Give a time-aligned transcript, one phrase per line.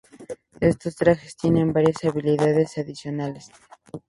[0.61, 3.51] Estos trajes tienen varias habilidades adicionales.